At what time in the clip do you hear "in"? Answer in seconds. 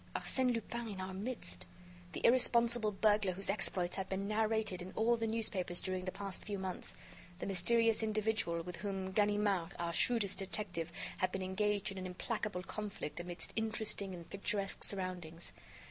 0.87-0.99, 4.81-4.91, 11.91-11.99